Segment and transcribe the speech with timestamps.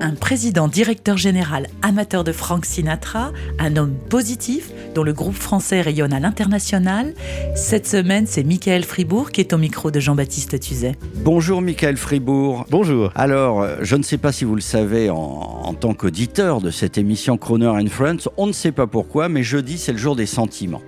[0.00, 5.80] Un président directeur général amateur de Frank Sinatra, un homme positif dont le groupe français
[5.80, 7.14] rayonne à l'international.
[7.56, 10.94] Cette semaine, c'est Michael Fribourg qui est au micro de Jean-Baptiste Tuzet.
[11.16, 12.64] Bonjour Michael Fribourg.
[12.70, 13.10] Bonjour.
[13.16, 16.70] Alors, euh, je ne sais pas si vous le savez en, en tant qu'auditeur de
[16.70, 20.14] cette émission Croner and Friends, on ne sait pas pourquoi, mais jeudi c'est le jour
[20.14, 20.82] des sentiments.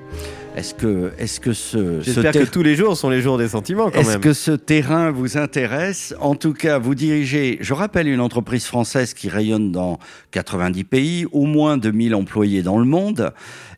[0.56, 3.38] Est-ce que, est-ce que ce, ce J'espère ter- que tous les jours sont les jours
[3.38, 4.20] des sentiments quand est-ce même.
[4.20, 6.12] que ce terrain vous intéresse?
[6.20, 9.98] En tout cas, vous dirigez, je rappelle, une entreprise française qui rayonne dans
[10.32, 13.32] 90 pays, au moins 2000 employés dans le monde.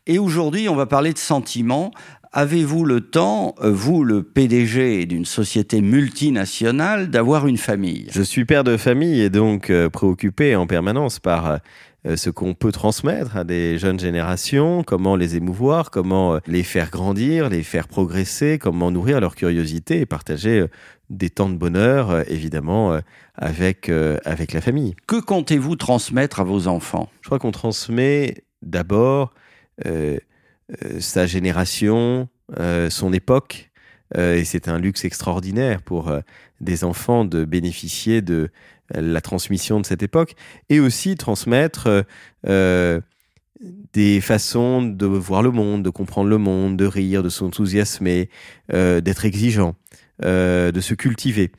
[0.07, 1.91] Et aujourd'hui, on va parler de sentiments.
[2.35, 8.07] Avez-vous le temps, euh, vous, le PDG d'une société multinationale, d'avoir une famille?
[8.11, 11.57] Je suis père de famille et donc euh, préoccupé en permanence par euh,
[12.05, 16.89] ce qu'on peut transmettre à des jeunes générations, comment les émouvoir, comment euh, les faire
[16.89, 20.67] grandir, les faire progresser, comment nourrir leur curiosité et partager euh,
[21.09, 22.99] des temps de bonheur, euh, évidemment, euh,
[23.35, 24.95] avec, euh, avec la famille.
[25.07, 27.09] Que comptez-vous transmettre à vos enfants?
[27.21, 29.33] Je crois qu'on transmet d'abord
[29.85, 30.17] euh,
[30.83, 32.27] euh, sa génération,
[32.59, 33.72] euh, son époque, euh,
[34.15, 36.21] et c'est un luxe extraordinaire pour euh,
[36.61, 38.49] des enfants de bénéficier de
[38.95, 40.35] euh, la transmission de cette époque,
[40.69, 42.03] et aussi transmettre euh,
[42.47, 43.01] euh,
[43.93, 48.29] des façons de voir le monde, de comprendre le monde, de rire, de s'enthousiasmer,
[48.73, 49.75] euh, d'être exigeant,
[50.23, 51.51] euh, de se cultiver.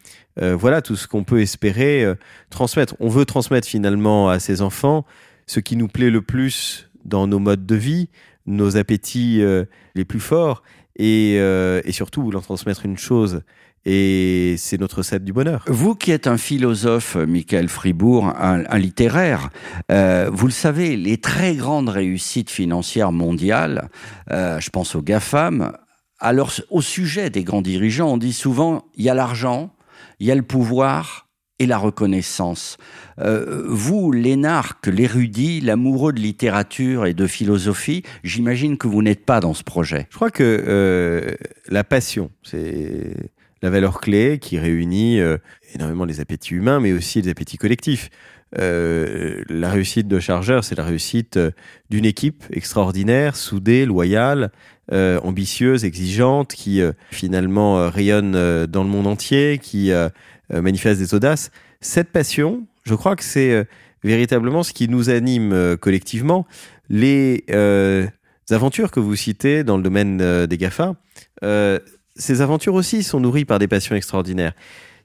[0.43, 2.15] Euh, voilà tout ce qu'on peut espérer euh,
[2.51, 2.97] transmettre.
[3.01, 5.07] On veut transmettre finalement à ses enfants
[5.47, 8.09] ce qui nous plaît le plus dans nos modes de vie,
[8.47, 10.63] nos appétits euh, les plus forts,
[10.97, 13.43] et, euh, et surtout leur transmettre une chose,
[13.87, 15.65] et c'est notre recette du bonheur.
[15.69, 19.51] Vous qui êtes un philosophe, Michael Fribourg, un, un littéraire,
[19.91, 23.91] euh, vous le savez, les très grandes réussites financières mondiales,
[24.31, 25.77] euh, je pense aux GAFAM,
[26.19, 29.75] alors au sujet des grands dirigeants, on dit souvent, il y a l'argent,
[30.19, 31.24] il y a le pouvoir
[31.59, 32.77] et la reconnaissance.
[33.21, 39.41] Euh, vous, l'énarque, l'érudit, l'amoureux de littérature et de philosophie, j'imagine que vous n'êtes pas
[39.41, 40.07] dans ce projet.
[40.11, 41.35] Je crois que euh,
[41.69, 43.15] la passion, c'est
[43.63, 45.39] la valeur clé qui réunit euh,
[45.75, 48.11] énormément les appétits humains, mais aussi les appétits collectifs.
[48.57, 51.41] La réussite de Chargeur, c'est la réussite
[51.91, 54.53] d'une équipe extraordinaire, soudée, loyale,
[54.93, 59.91] euh, ambitieuse, exigeante, qui euh, finalement euh, rayonne dans le monde entier, qui
[60.51, 61.51] manifeste des audaces.
[61.81, 63.67] Cette passion, je crois que c'est
[64.03, 66.47] véritablement ce qui nous anime collectivement.
[66.91, 67.45] Les
[68.51, 70.95] aventures que vous citez dans le domaine des GAFA,
[72.17, 74.53] ces aventures aussi sont nourries par des passions extraordinaires.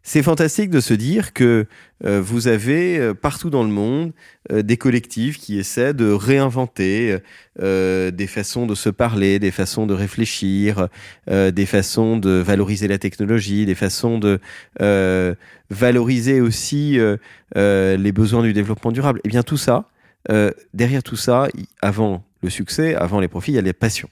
[0.01, 1.65] C'est fantastique de se dire que
[2.05, 4.13] euh, vous avez euh, partout dans le monde
[4.51, 7.17] euh, des collectifs qui essaient de réinventer
[7.61, 10.87] euh, des façons de se parler, des façons de réfléchir,
[11.29, 14.39] euh, des façons de valoriser la technologie, des façons de
[14.81, 15.35] euh,
[15.69, 17.17] valoriser aussi euh,
[17.57, 19.19] euh, les besoins du développement durable.
[19.25, 19.89] Eh bien tout ça,
[20.31, 21.49] euh, derrière tout ça,
[21.81, 24.09] avant le succès, avant les profits, il y a les passions.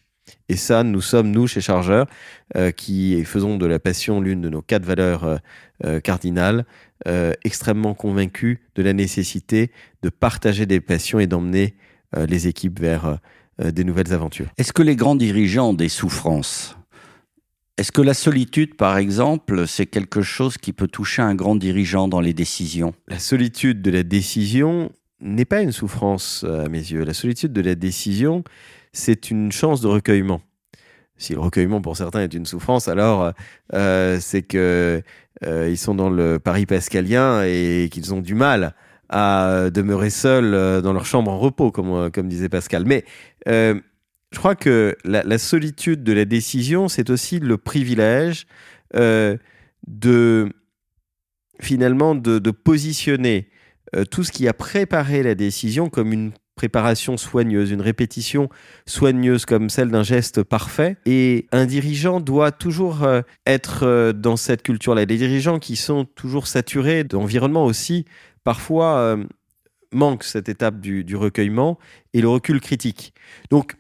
[0.49, 2.07] Et ça, nous sommes, nous, chez Chargeur,
[2.55, 5.38] euh, qui faisons de la passion l'une de nos quatre valeurs euh,
[5.85, 6.65] euh, cardinales,
[7.07, 9.71] euh, extrêmement convaincus de la nécessité
[10.01, 11.75] de partager des passions et d'emmener
[12.15, 13.19] les équipes vers
[13.61, 14.47] des nouvelles aventures.
[14.57, 16.77] Est-ce que les grands dirigeants ont des souffrances
[17.77, 22.07] Est-ce que la solitude, par exemple, c'est quelque chose qui peut toucher un grand dirigeant
[22.07, 22.94] dans les décisions?
[23.09, 24.89] La solitude de la décision
[25.19, 27.03] n'est pas une souffrance à mes yeux.
[27.03, 28.45] La solitude de la décision,
[28.94, 30.42] c'est une chance de recueillement.
[31.18, 33.34] Si le recueillement pour certains est une souffrance, alors
[33.74, 35.02] euh, c'est que
[35.46, 38.75] euh, ils sont dans le Paris pascalien et qu'ils ont du mal
[39.09, 42.86] à demeurer seuls euh, dans leur chambre en repos, comme, disait Pascal.
[42.86, 43.04] Mais
[43.48, 48.45] je crois que la, solitude de la décision, c'est aussi le privilège
[48.94, 50.50] de
[51.60, 53.50] finalement de, positionner
[54.12, 58.50] tout ce qui a préparé la décision comme une préparation soigneuse, une répétition
[58.86, 60.98] soigneuse comme celle d'un geste parfait.
[61.06, 65.06] Et un dirigeant doit toujours euh, être euh, dans cette culture-là.
[65.06, 68.04] Les dirigeants qui sont toujours saturés d'environnement aussi,
[68.44, 69.24] parfois euh,
[69.94, 71.80] manquent cette étape du, recueillement
[72.13, 73.13] et le recul critique.
[73.50, 73.75] Donc,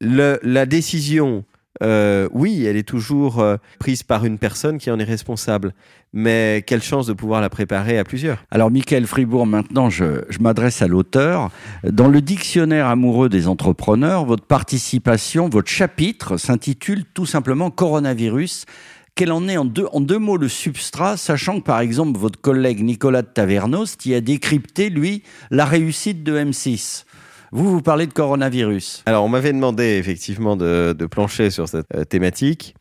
[0.00, 1.44] la décision
[1.82, 5.74] euh, oui, elle est toujours euh, prise par une personne qui en est responsable.
[6.12, 8.44] Mais quelle chance de pouvoir la préparer à plusieurs.
[8.50, 11.50] Alors, Michael Fribourg, maintenant, je, je m'adresse à l'auteur.
[11.84, 18.66] Dans le dictionnaire amoureux des entrepreneurs, votre participation, votre chapitre s'intitule tout simplement Coronavirus.
[19.14, 22.40] Quel en est en deux, en deux mots le substrat, sachant que par exemple votre
[22.40, 27.04] collègue Nicolas de Tavernos y a décrypté, lui, la réussite de M6
[27.52, 29.02] vous, vous parlez de coronavirus.
[29.06, 32.74] Alors, on m'avait demandé effectivement de, plancher sur cette euh, thématique.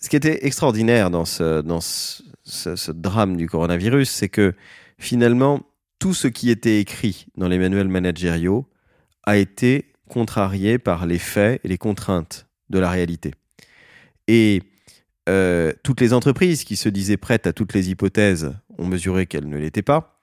[0.00, 4.54] Ce qui était extraordinaire dans ce drame du coronavirus, c'est que
[4.98, 5.62] finalement,
[5.98, 8.68] tout ce qui était écrit dans les manuels managériaux
[9.24, 13.32] a été contrarié par les faits et les contraintes de la réalité.
[14.28, 14.62] Et
[15.28, 19.48] euh, toutes les entreprises qui se disaient prêtes à toutes les hypothèses ont mesuré qu'elles
[19.48, 20.20] ne l'étaient pas,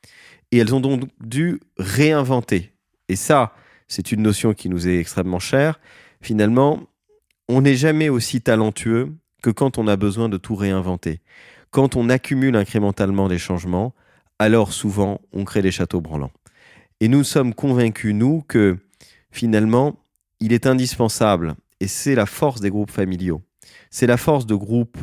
[0.52, 2.74] et elles ont donc dû réinventer
[3.10, 3.54] et ça,
[3.88, 5.80] c'est une notion qui nous est extrêmement chère,
[6.22, 6.84] finalement,
[7.50, 9.12] on n'est jamais aussi talentueux
[9.42, 11.22] que quand on a besoin de tout réinventer.
[11.72, 13.94] Quand on accumule incrémentalement des changements,
[14.38, 16.32] alors souvent on crée des châteaux branlants.
[17.00, 18.78] Et nous sommes convaincus, nous, que
[19.32, 19.98] finalement,
[20.40, 23.42] il est indispensable, et c'est la force des groupes familiaux,
[23.90, 25.00] c'est la force de groupes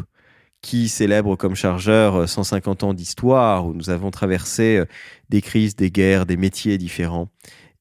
[0.61, 4.83] qui célèbrent comme chargeur 150 ans d'histoire, où nous avons traversé
[5.29, 7.29] des crises, des guerres, des métiers différents.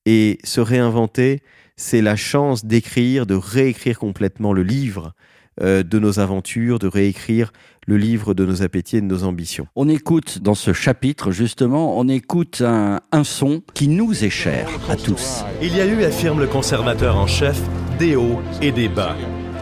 [0.05, 1.41] Et se réinventer,
[1.77, 5.13] c'est la chance d'écrire, de réécrire complètement le livre
[5.61, 7.51] euh, de nos aventures, de réécrire
[7.87, 9.67] le livre de nos appétits et de nos ambitions.
[9.75, 14.67] On écoute dans ce chapitre, justement, on écoute un, un son qui nous est cher
[14.89, 15.43] à tous.
[15.61, 17.61] Il y a eu, affirme le conservateur en chef,
[17.99, 19.15] des hauts et des bas.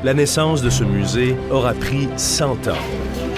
[0.04, 2.84] La naissance de ce musée aura pris 100 ans.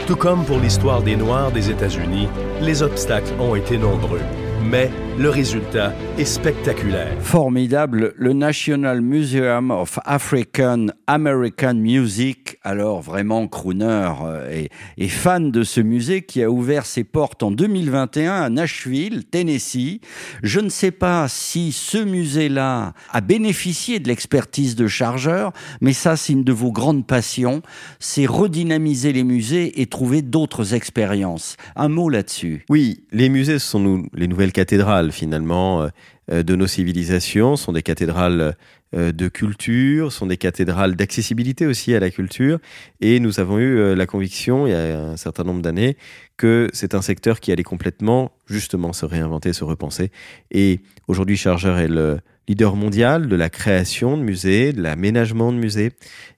[0.08, 2.28] Tout comme pour l'histoire des Noirs des États-Unis,
[2.62, 4.22] les obstacles ont été nombreux
[4.66, 7.16] mais le résultat est spectaculaire.
[7.22, 14.12] Formidable, le National Museum of African American Music, alors vraiment crooner
[14.52, 19.24] et, et, fan de ce musée qui a ouvert ses portes en 2021 à Nashville,
[19.24, 20.02] Tennessee.
[20.44, 26.18] Je ne sais pas si ce musée-là a bénéficié de l'expertise de chargeurs, mais ça
[26.18, 27.62] c'est une de vos grandes passions,
[28.00, 31.56] c'est redynamiser les musées et trouver d'autres expériences.
[31.78, 32.66] Un mot là-dessus.
[32.70, 35.90] Oui, les musées ce sont nous, les nouvelles cathédrales finalement
[36.32, 38.56] euh, de nos civilisations, sont des cathédrales
[38.96, 42.60] euh, de culture, sont des cathédrales d'accessibilité aussi à la culture.
[43.02, 45.98] Et nous avons eu euh, la conviction, il y a un certain nombre d'années,
[46.38, 50.12] que c'est un secteur qui allait complètement, justement, se réinventer, se repenser.
[50.52, 55.58] Et aujourd'hui, Chargeur est le leader mondial de la création de musées, de l'aménagement de
[55.58, 55.92] musées.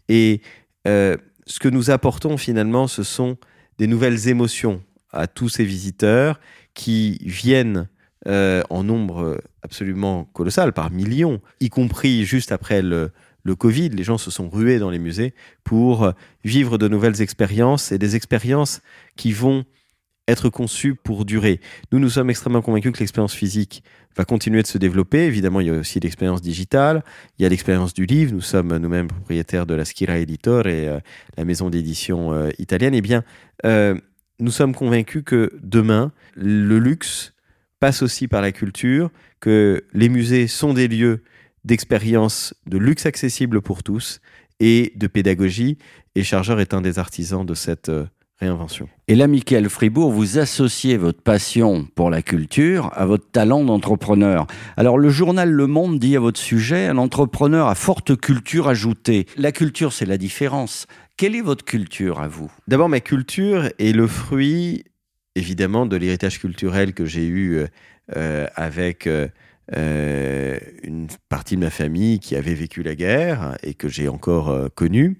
[0.09, 0.41] Et
[0.87, 1.15] euh,
[1.45, 3.37] ce que nous apportons finalement, ce sont
[3.77, 4.81] des nouvelles émotions
[5.11, 6.39] à tous ces visiteurs
[6.73, 7.87] qui viennent
[8.27, 13.11] euh, en nombre absolument colossal, par millions, y compris juste après le,
[13.57, 15.33] Covid, les gens se sont rués dans les musées
[15.63, 16.11] pour
[16.43, 18.81] vivre de nouvelles expériences et des expériences
[19.15, 19.63] qui vont
[20.27, 21.61] être conçues pour durer.
[21.93, 23.83] Nous, nous sommes extrêmement convaincus que l'expérience physique
[24.17, 25.25] va continuer de se développer.
[25.25, 27.03] Évidemment, il y a aussi l'expérience digitale,
[27.39, 28.33] il y a l'expérience du livre.
[28.33, 30.99] Nous sommes nous-mêmes propriétaires de la Skira Editor et euh,
[31.37, 32.93] la maison d'édition euh, italienne.
[32.95, 33.23] Eh bien,
[34.39, 37.33] nous sommes convaincus que demain, le luxe
[37.79, 39.09] passe aussi par la culture,
[39.39, 41.23] que les musées sont des lieux
[41.63, 44.21] d'expérience de luxe accessible pour tous
[44.59, 45.77] et de pédagogie.
[46.15, 48.05] Et Chargeur est un des artisans de cette euh,
[48.39, 48.87] réinvention.
[49.07, 54.47] Et là, Michael Fribourg, vous associez votre passion pour la culture à votre talent d'entrepreneur.
[54.77, 59.27] Alors, le journal Le Monde dit à votre sujet, un entrepreneur à forte culture ajoutée.
[59.37, 60.87] La culture, c'est la différence.
[61.17, 62.51] Quelle est votre culture à vous?
[62.67, 64.83] D'abord, ma culture est le fruit
[65.37, 67.65] évidemment de l'héritage culturel que j'ai eu
[68.15, 69.27] euh, avec euh,
[69.75, 74.47] euh, une partie de ma famille qui avait vécu la guerre et que j'ai encore
[74.47, 75.17] euh, connu,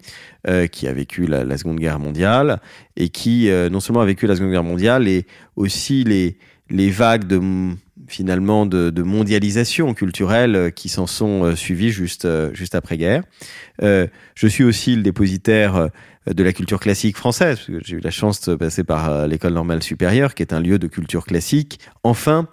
[0.47, 2.61] euh, qui a vécu la, Seconde Guerre mondiale
[2.95, 5.25] et qui non seulement a vécu la Seconde Guerre mondiale et
[5.57, 6.37] aussi les,
[6.91, 7.41] vagues de
[8.07, 13.23] finalement de mondialisation culturelle qui s'en sont suivies juste juste après guerre.
[13.81, 15.89] je suis aussi le dépositaire
[16.33, 19.53] de la culture classique française, parce que j'ai eu la chance de passer par l'école
[19.53, 21.79] normale supérieure, qui est un lieu de culture classique.
[22.03, 22.47] Enfin,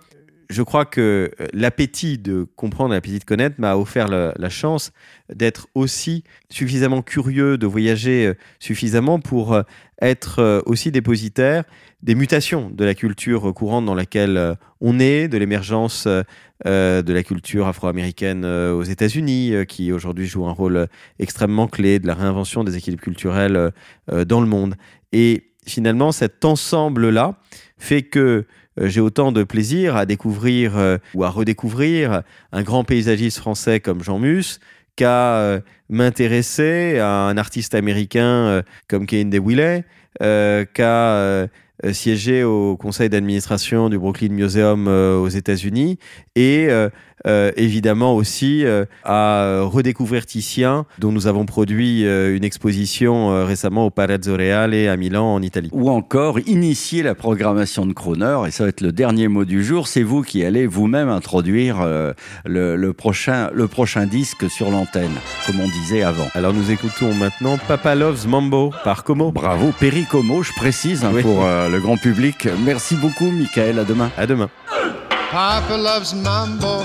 [0.51, 4.93] je crois que l'appétit de comprendre, l'appétit de connaître m'a offert la, la chance
[5.33, 9.59] d'être aussi suffisamment curieux, de voyager suffisamment pour
[10.01, 11.65] être aussi dépositaire
[12.05, 17.23] des mutations de la culture courante dans laquelle on est, de l'émergence euh, de la
[17.23, 20.87] culture afro-américaine aux États-Unis, qui aujourd'hui joue un rôle
[21.19, 23.73] extrêmement clé, de la réinvention des équilibres culturels
[24.13, 24.75] euh, dans le monde.
[25.13, 27.39] Et finalement, cet ensemble-là
[27.79, 28.45] fait que
[28.79, 34.03] j'ai autant de plaisir à découvrir euh, ou à redécouvrir un grand paysagiste français comme
[34.03, 34.61] Jean Mus
[34.97, 39.83] qu'à euh, m'intéresser à un artiste américain euh, comme Kane DeWilly,
[40.23, 41.49] euh, qu'à
[41.85, 45.99] euh, siéger au conseil d'administration du Brooklyn Museum euh, aux États-Unis.
[46.37, 46.69] Et
[47.27, 53.45] euh, évidemment aussi euh, à redécouvrir Titien, dont nous avons produit euh, une exposition euh,
[53.45, 55.69] récemment au Palazzo Reale à Milan en Italie.
[55.73, 59.63] Ou encore initier la programmation de Croner, et ça va être le dernier mot du
[59.65, 62.13] jour, c'est vous qui allez vous-même introduire euh,
[62.45, 65.13] le, le prochain, le prochain disque sur l'antenne,
[65.47, 66.27] comme on disait avant.
[66.35, 69.33] Alors nous écoutons maintenant Papa Loves Mambo par Como.
[69.33, 71.23] Bravo, Pericomo, je précise hein, Oui.
[71.23, 72.49] pour euh, le grand public.
[72.65, 73.79] Merci beaucoup, Michael.
[73.79, 74.11] À demain.
[74.17, 74.49] À demain.
[75.31, 76.85] Papa loves mambo.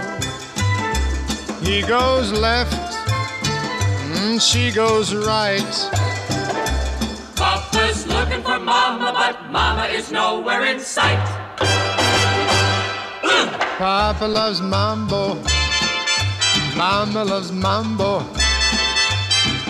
[1.71, 2.73] He goes left.
[4.11, 5.73] Mm, she goes right.
[7.37, 11.25] Papa's looking for mama, but mama is nowhere in sight.
[13.77, 15.41] Papa loves mambo.
[16.75, 18.19] Mama loves mambo.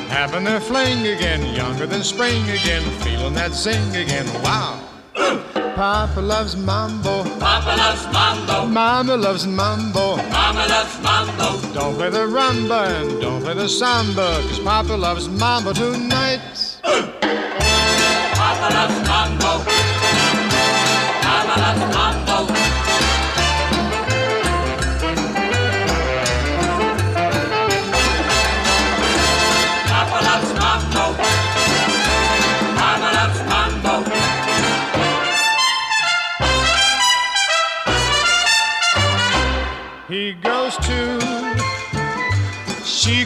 [0.09, 4.25] Having their fling again, younger than spring again, feeling that zing again.
[4.41, 5.50] Wow.
[5.81, 7.23] Papa loves mambo.
[7.39, 8.67] Papa loves mambo.
[8.67, 10.17] Mama loves mambo.
[10.29, 11.73] Mama loves mambo.
[11.73, 16.39] Don't play the rumba and don't play the samba, cause Papa loves mambo tonight.
[16.83, 19.00] Papa loves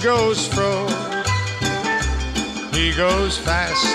[0.06, 0.86] goes fro.
[2.72, 3.88] He goes fast,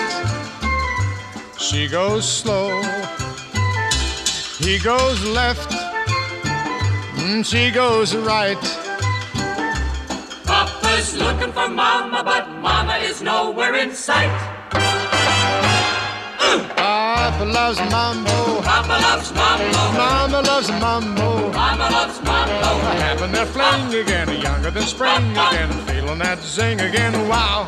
[1.57, 2.81] she goes slow.
[4.59, 5.71] He goes left,
[7.15, 8.61] mm, she goes right.
[10.43, 14.61] Papa's looking for mama, but mama is nowhere in sight.
[17.41, 19.97] Papa loves mambo, Papa loves mambo.
[19.97, 21.49] Mama loves mambo.
[21.51, 22.69] Mama loves mambo.
[23.01, 27.13] Having their fling again, younger than spring again, feeling that zing again.
[27.27, 27.67] Wow,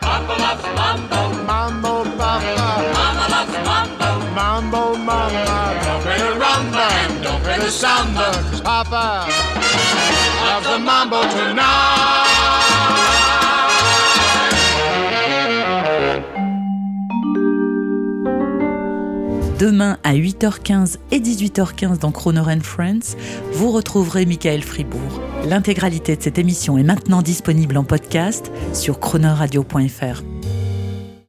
[0.00, 1.44] Papa loves mambo.
[1.44, 2.80] mambo, papa.
[2.96, 4.34] Mama loves mambo.
[4.34, 9.28] Mambo, mama, don't play the rumba and don't play the samba, cause Papa
[10.46, 12.33] loves the mambo tonight.
[19.74, 23.16] Demain à 8h15 et 18h15 dans Croner Friends,
[23.54, 25.20] vous retrouverez Michael Fribourg.
[25.48, 30.33] L'intégralité de cette émission est maintenant disponible en podcast sur chronoradio.fr.